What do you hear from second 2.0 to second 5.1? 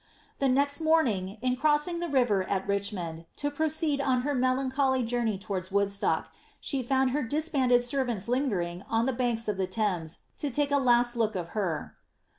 river at Richmond, to proceed on ber melancholy